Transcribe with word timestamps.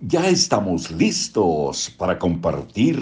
Ya 0.00 0.28
estamos 0.28 0.92
listos 0.92 1.92
para 1.98 2.20
compartir 2.20 2.96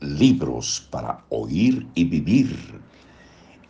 libros 0.00 0.84
para 0.90 1.20
oír 1.28 1.86
y 1.94 2.06
vivir. 2.06 2.56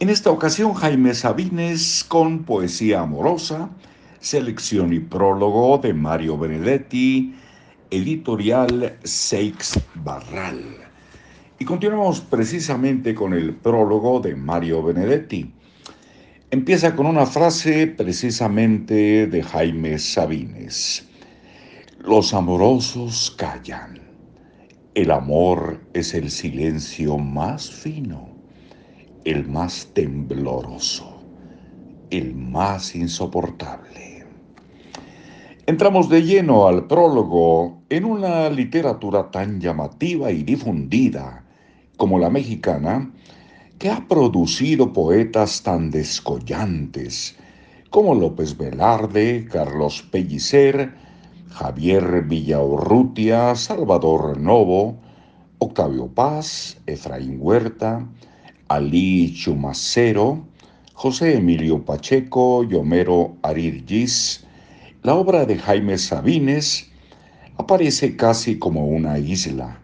En 0.00 0.08
esta 0.08 0.30
ocasión 0.30 0.72
Jaime 0.72 1.12
Sabines 1.12 2.06
con 2.08 2.44
poesía 2.44 3.00
amorosa, 3.00 3.68
selección 4.20 4.94
y 4.94 4.98
prólogo 4.98 5.76
de 5.76 5.92
Mario 5.92 6.38
Benedetti, 6.38 7.34
editorial 7.90 8.96
Seix 9.04 9.78
Barral. 9.96 10.62
Y 11.58 11.66
continuamos 11.66 12.22
precisamente 12.22 13.14
con 13.14 13.34
el 13.34 13.56
prólogo 13.56 14.20
de 14.20 14.34
Mario 14.34 14.82
Benedetti. 14.82 15.52
Empieza 16.50 16.96
con 16.96 17.04
una 17.04 17.26
frase 17.26 17.88
precisamente 17.88 19.26
de 19.26 19.42
Jaime 19.42 19.98
Sabines. 19.98 21.07
Los 22.08 22.32
amorosos 22.32 23.34
callan. 23.36 24.00
El 24.94 25.10
amor 25.10 25.78
es 25.92 26.14
el 26.14 26.30
silencio 26.30 27.18
más 27.18 27.70
fino, 27.70 28.30
el 29.26 29.46
más 29.46 29.88
tembloroso, 29.92 31.20
el 32.08 32.34
más 32.34 32.94
insoportable. 32.94 34.24
Entramos 35.66 36.08
de 36.08 36.22
lleno 36.22 36.66
al 36.66 36.86
prólogo 36.86 37.82
en 37.90 38.06
una 38.06 38.48
literatura 38.48 39.30
tan 39.30 39.60
llamativa 39.60 40.32
y 40.32 40.44
difundida 40.44 41.44
como 41.98 42.18
la 42.18 42.30
mexicana, 42.30 43.12
que 43.78 43.90
ha 43.90 44.08
producido 44.08 44.94
poetas 44.94 45.62
tan 45.62 45.90
descollantes 45.90 47.36
como 47.90 48.14
López 48.14 48.56
Velarde, 48.56 49.46
Carlos 49.52 50.00
Pellicer, 50.10 51.06
Javier 51.50 52.22
Villaurrutia, 52.26 53.54
Salvador 53.54 54.38
Novo, 54.38 54.96
Octavio 55.58 56.06
Paz, 56.08 56.76
Efraín 56.86 57.38
Huerta, 57.40 58.06
Ali 58.68 59.34
Chumacero, 59.34 60.46
José 60.94 61.36
Emilio 61.36 61.84
Pacheco, 61.84 62.64
Yomero 62.64 63.36
Arirgis, 63.42 64.44
la 65.02 65.14
obra 65.14 65.46
de 65.46 65.56
Jaime 65.58 65.96
Sabines 65.96 66.90
aparece 67.56 68.16
casi 68.16 68.58
como 68.58 68.86
una 68.86 69.18
isla, 69.18 69.80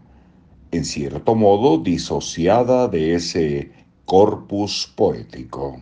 en 0.71 0.85
cierto 0.85 1.35
modo 1.35 1.79
disociada 1.79 2.89
de 2.89 3.15
ese 3.15 3.73
corpus 4.05 4.93
poético, 4.95 5.81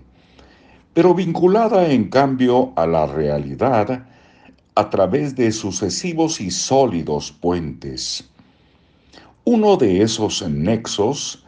pero 0.95 1.15
vinculada 1.15 1.91
en 1.91 2.09
cambio 2.09 2.73
a 2.77 2.87
la 2.87 3.07
realidad 3.07 4.07
a 4.75 4.89
través 4.89 5.37
de 5.37 5.53
sucesivos 5.53 6.41
y 6.41 6.51
sólidos 6.51 7.31
puentes. 7.33 8.29
Uno 9.45 9.77
de 9.77 10.03
esos 10.03 10.49
nexos 10.49 11.45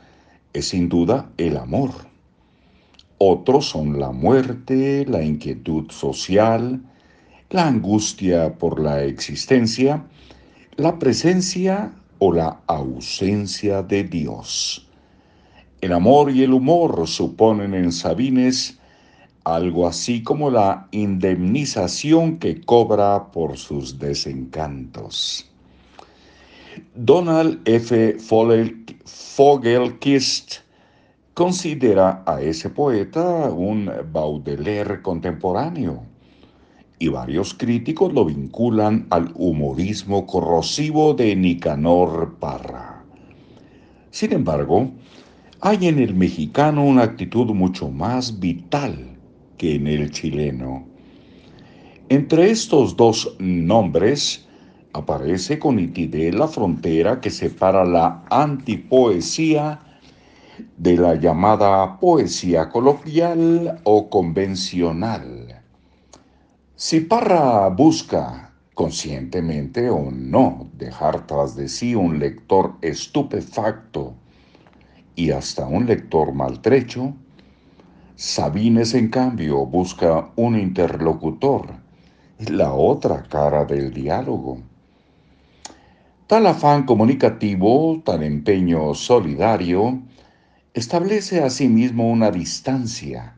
es 0.53 0.69
sin 0.69 0.89
duda 0.89 1.31
el 1.39 1.57
amor. 1.57 1.91
Otros 3.19 3.67
son 3.67 3.99
la 3.99 4.11
muerte, 4.11 5.07
la 5.09 5.23
inquietud 5.23 5.91
social, 5.91 6.83
la 7.51 7.67
angustia 7.67 8.59
por 8.59 8.81
la 8.81 9.05
existencia, 9.05 10.05
la 10.77 10.99
presencia 10.99 11.93
o 12.19 12.33
la 12.33 12.61
ausencia 12.67 13.83
de 13.83 14.05
Dios. 14.05 14.89
El 15.81 15.93
amor 15.93 16.31
y 16.31 16.43
el 16.43 16.53
humor 16.53 17.07
suponen 17.07 17.75
en 17.75 17.93
Sabines 17.93 18.79
algo 19.45 19.87
así 19.87 20.23
como 20.23 20.51
la 20.51 20.89
indemnización 20.91 22.39
que 22.39 22.63
cobra 22.63 23.31
por 23.31 23.59
sus 23.59 23.99
desencantos. 23.99 25.51
Donald 26.95 27.61
F. 27.67 28.17
Fogelkist 29.07 30.55
considera 31.35 32.23
a 32.27 32.41
ese 32.41 32.71
poeta 32.71 33.51
un 33.51 33.91
Baudelaire 34.13 35.03
contemporáneo 35.03 36.03
y 36.99 37.09
varios 37.09 37.53
críticos 37.55 38.13
lo 38.13 38.25
vinculan 38.25 39.07
al 39.11 39.31
humorismo 39.35 40.27
corrosivo 40.27 41.13
de 41.15 41.37
Nicanor 41.37 42.37
Parra. 42.39 43.05
Sin 44.11 44.33
embargo, 44.33 44.91
hay 45.61 45.87
en 45.89 45.99
el 45.99 46.15
mexicano 46.15 46.85
una 46.85 47.03
actitud 47.03 47.47
mucho 47.53 47.91
más 47.91 48.39
vital 48.41 49.14
en 49.73 49.87
el 49.87 50.11
chileno. 50.11 50.87
Entre 52.09 52.51
estos 52.51 52.97
dos 52.97 53.37
nombres 53.39 54.47
aparece 54.93 55.59
con 55.59 55.77
nitidez 55.77 56.35
la 56.35 56.49
frontera 56.49 57.21
que 57.21 57.31
separa 57.31 57.85
la 57.85 58.25
antipoesía 58.31 59.81
de 60.77 60.97
la 60.97 61.15
llamada 61.15 61.99
poesía 61.99 62.69
coloquial 62.69 63.81
o 63.85 64.09
convencional. 64.09 65.63
Si 66.77 67.01
Parra 67.01 67.69
busca, 67.69 68.53
conscientemente 68.75 69.89
o 69.89 70.11
no, 70.11 70.69
dejar 70.75 71.27
tras 71.27 71.57
de 71.57 71.69
sí 71.69 71.95
un 71.95 72.19
lector 72.19 72.75
estupefacto 72.83 74.15
y 75.17 75.31
hasta 75.31 75.67
un 75.67 75.87
lector 75.87 76.33
maltrecho, 76.33 77.15
Sabines, 78.17 78.95
en 78.95 79.09
cambio, 79.09 79.67
busca 79.67 80.31
un 80.37 80.57
interlocutor, 80.57 81.75
la 82.39 82.73
otra 82.73 83.25
cara 83.25 83.65
del 83.65 83.93
diálogo. 83.93 84.63
Tal 86.29 86.47
afán 86.47 86.85
comunicativo, 86.85 88.01
tal 88.05 88.23
empeño 88.23 88.95
solidario, 88.95 90.01
establece 90.75 91.43
asimismo 91.43 92.09
una 92.09 92.31
distancia 92.31 93.35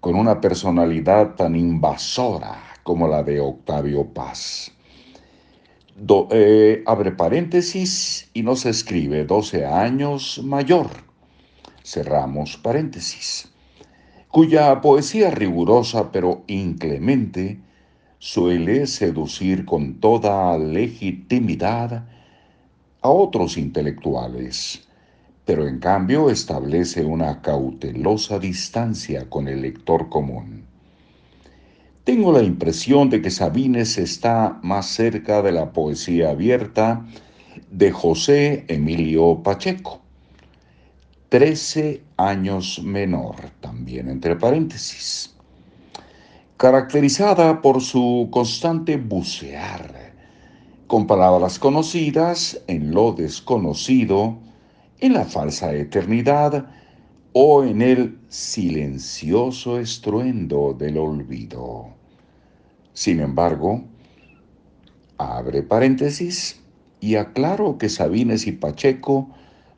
con 0.00 0.14
una 0.14 0.40
personalidad 0.40 1.34
tan 1.34 1.54
invasora 1.54 2.56
como 2.82 3.06
la 3.06 3.22
de 3.22 3.38
Octavio 3.38 4.06
Paz. 4.06 4.72
Eh, 6.30 6.82
abre 6.86 7.12
paréntesis 7.12 8.30
y 8.32 8.42
nos 8.44 8.64
escribe 8.64 9.26
12 9.26 9.66
años 9.66 10.40
mayor. 10.42 10.88
Cerramos 11.84 12.56
paréntesis 12.56 13.50
cuya 14.30 14.80
poesía 14.80 15.30
rigurosa 15.30 16.12
pero 16.12 16.44
inclemente 16.46 17.58
suele 18.18 18.86
seducir 18.86 19.64
con 19.64 19.94
toda 19.94 20.56
legitimidad 20.58 22.04
a 23.02 23.08
otros 23.08 23.56
intelectuales, 23.56 24.86
pero 25.44 25.66
en 25.66 25.78
cambio 25.78 26.30
establece 26.30 27.04
una 27.04 27.40
cautelosa 27.40 28.38
distancia 28.38 29.28
con 29.28 29.48
el 29.48 29.62
lector 29.62 30.08
común. 30.10 30.64
Tengo 32.04 32.32
la 32.32 32.42
impresión 32.42 33.10
de 33.10 33.22
que 33.22 33.30
Sabines 33.30 33.98
está 33.98 34.58
más 34.62 34.86
cerca 34.86 35.42
de 35.42 35.52
la 35.52 35.72
poesía 35.72 36.30
abierta 36.30 37.06
de 37.70 37.90
José 37.90 38.64
Emilio 38.68 39.42
Pacheco, 39.42 40.02
13 41.30 42.02
años 42.16 42.82
menor, 42.82 43.36
también 43.60 44.10
entre 44.10 44.34
paréntesis, 44.34 45.32
caracterizada 46.56 47.62
por 47.62 47.80
su 47.82 48.26
constante 48.32 48.96
bucear 48.96 50.12
con 50.88 51.06
palabras 51.06 51.60
conocidas 51.60 52.60
en 52.66 52.90
lo 52.90 53.12
desconocido, 53.12 54.38
en 54.98 55.12
la 55.12 55.24
falsa 55.24 55.72
eternidad 55.72 56.68
o 57.32 57.62
en 57.62 57.80
el 57.80 58.18
silencioso 58.28 59.78
estruendo 59.78 60.74
del 60.76 60.98
olvido. 60.98 61.90
Sin 62.92 63.20
embargo, 63.20 63.84
abre 65.16 65.62
paréntesis 65.62 66.60
y 66.98 67.14
aclaro 67.14 67.78
que 67.78 67.88
Sabines 67.88 68.48
y 68.48 68.52
Pacheco 68.52 69.28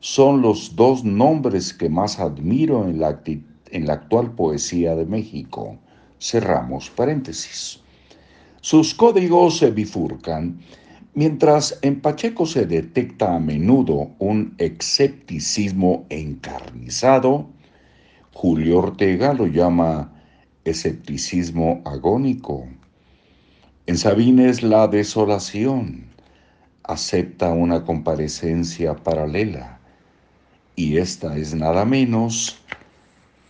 son 0.03 0.41
los 0.41 0.75
dos 0.75 1.05
nombres 1.05 1.73
que 1.73 1.87
más 1.87 2.19
admiro 2.19 2.85
en 2.85 2.99
la, 2.99 3.93
actual 3.93 4.35
poesía 4.35 4.95
de 4.95 5.05
México. 5.05 5.77
Cerramos 6.19 6.89
paréntesis. 6.89 7.79
Sus 8.59 8.93
códigos 8.93 9.59
se 9.59 9.71
bifurcan, 9.71 10.59
mientras 11.13 11.79
en 11.83 12.01
Pacheco 12.01 12.45
se 12.45 12.65
detecta 12.65 13.33
a 13.33 13.39
menudo 13.39 14.11
un 14.19 14.55
escepticismo 14.57 16.05
encarnizado, 16.09 17.47
Julio 18.33 18.79
Ortega 18.79 19.33
lo 19.33 19.47
llama 19.47 20.11
escepticismo 20.65 21.81
agónico. 21.85 22.67
En 23.85 23.97
Sabines 23.97 24.63
la 24.63 24.89
desolación 24.89 26.07
acepta 26.83 27.53
una 27.53 27.85
comparecencia 27.85 28.97
paralela 28.97 29.72
y 30.75 30.97
esta 30.97 31.37
es 31.37 31.53
nada 31.53 31.85
menos 31.85 32.59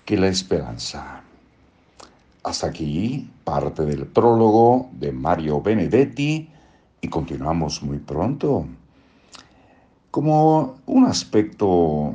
que 0.06 0.18
la 0.18 0.28
esperanza. 0.28 1.22
Hasta 2.44 2.68
aquí 2.68 3.30
parte 3.44 3.86
del 3.86 4.06
prólogo 4.06 4.90
de 4.94 5.12
Mario 5.12 5.62
Benedetti, 5.62 6.50
y 7.04 7.08
continuamos 7.10 7.84
muy 7.84 7.98
pronto. 8.00 8.66
Como 10.10 10.76
un 10.86 11.06
aspecto 11.06 12.14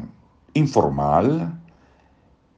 informal, 0.54 1.58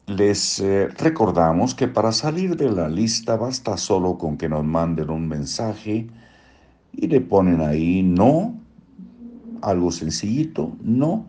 les 0.07 0.61
eh, 0.61 0.89
recordamos 0.89 1.75
que 1.75 1.89
para 1.89 2.13
salir 2.13 2.57
de 2.57 2.71
la 2.71 2.89
lista 2.89 3.37
basta 3.37 3.77
solo 3.77 4.17
con 4.17 4.37
que 4.37 4.49
nos 4.49 4.65
manden 4.65 5.11
un 5.11 5.27
mensaje 5.27 6.09
y 6.93 7.07
le 7.09 7.21
ponen 7.21 7.61
ahí 7.61 8.03
no, 8.03 8.55
algo 9.63 9.91
sencillito, 9.91 10.73
no, 10.83 11.27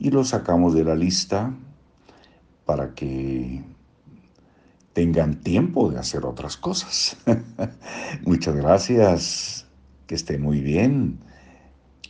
y 0.00 0.10
lo 0.10 0.24
sacamos 0.24 0.74
de 0.74 0.82
la 0.82 0.96
lista 0.96 1.54
para 2.64 2.94
que 2.94 3.62
tengan 4.94 5.40
tiempo 5.42 5.90
de 5.90 5.98
hacer 5.98 6.24
otras 6.24 6.56
cosas. 6.56 7.18
Muchas 8.24 8.56
gracias, 8.56 9.66
que 10.06 10.14
esté 10.14 10.38
muy 10.38 10.60
bien. 10.60 11.20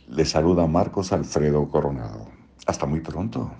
Les 0.07 0.29
saluda 0.29 0.65
Marcos 0.67 1.11
Alfredo 1.11 1.69
Coronado. 1.69 2.29
Hasta 2.65 2.85
muy 2.85 3.01
pronto. 3.01 3.51